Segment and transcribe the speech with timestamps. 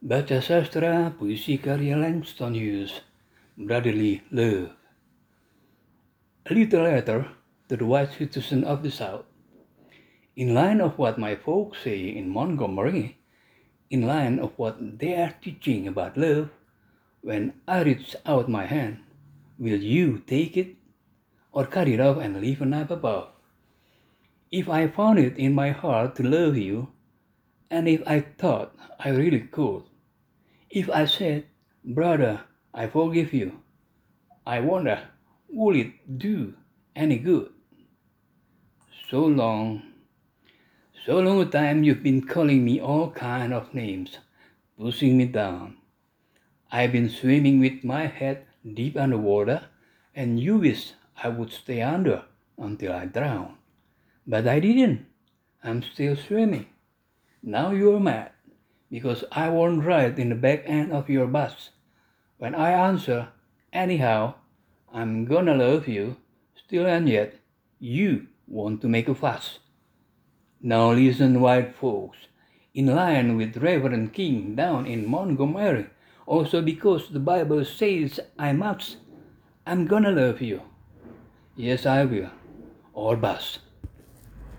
[0.00, 3.00] Baca sastra puisi karya Langston Hughes,
[3.58, 4.70] Brotherly Love.
[6.46, 7.26] A little letter
[7.68, 9.24] to the white citizen of the South.
[10.36, 13.18] In line of what my folks say in Montgomery,
[13.90, 16.50] in line of what they are teaching about love,
[17.20, 19.00] when I reach out my hand,
[19.58, 20.76] will you take it
[21.50, 23.30] or cut it off and leave a knife above?
[24.52, 26.92] If I found it in my heart to love you,
[27.68, 29.87] and if I thought I really could,
[30.70, 31.46] if I said,
[31.84, 32.42] Brother,
[32.74, 33.60] I forgive you,
[34.46, 35.00] I wonder,
[35.48, 36.54] would it do
[36.94, 37.50] any good?
[39.10, 39.82] So long,
[41.06, 44.18] so long a time you've been calling me all kind of names,
[44.78, 45.78] pushing me down.
[46.70, 48.44] I've been swimming with my head
[48.74, 49.64] deep underwater,
[50.14, 50.92] and you wish
[51.22, 52.24] I would stay under
[52.58, 53.54] until I drown.
[54.26, 55.06] But I didn't.
[55.64, 56.66] I'm still swimming.
[57.42, 58.32] Now you're mad
[58.90, 61.70] because I won't ride in the back end of your bus.
[62.38, 63.28] When I answer,
[63.72, 64.34] anyhow,
[64.92, 66.16] I'm gonna love you,
[66.56, 67.34] still and yet,
[67.78, 69.58] you want to make a fuss.
[70.60, 72.18] Now listen, white folks,
[72.74, 75.86] in line with Reverend King down in Montgomery,
[76.26, 78.96] also because the Bible says I must,
[79.66, 80.62] I'm gonna love you.
[81.56, 82.30] Yes, I will,
[82.92, 83.58] or bust.